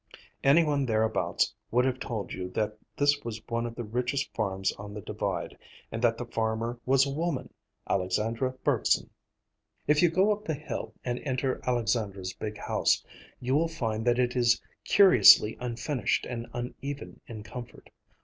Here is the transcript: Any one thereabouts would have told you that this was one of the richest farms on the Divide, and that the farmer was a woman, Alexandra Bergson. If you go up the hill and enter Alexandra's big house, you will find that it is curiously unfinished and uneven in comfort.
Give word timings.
Any 0.43 0.63
one 0.63 0.87
thereabouts 0.87 1.53
would 1.69 1.85
have 1.85 1.99
told 1.99 2.33
you 2.33 2.49
that 2.55 2.75
this 2.97 3.23
was 3.23 3.39
one 3.47 3.67
of 3.67 3.75
the 3.75 3.83
richest 3.83 4.33
farms 4.33 4.71
on 4.73 4.95
the 4.95 5.01
Divide, 5.01 5.55
and 5.91 6.01
that 6.01 6.17
the 6.17 6.25
farmer 6.25 6.79
was 6.87 7.05
a 7.05 7.11
woman, 7.11 7.53
Alexandra 7.87 8.53
Bergson. 8.63 9.11
If 9.85 10.01
you 10.01 10.09
go 10.09 10.31
up 10.33 10.45
the 10.45 10.55
hill 10.55 10.95
and 11.05 11.19
enter 11.19 11.61
Alexandra's 11.67 12.33
big 12.33 12.57
house, 12.57 13.05
you 13.39 13.53
will 13.53 13.67
find 13.67 14.03
that 14.07 14.17
it 14.17 14.35
is 14.35 14.59
curiously 14.85 15.55
unfinished 15.59 16.25
and 16.27 16.47
uneven 16.51 17.21
in 17.27 17.43
comfort. 17.43 17.91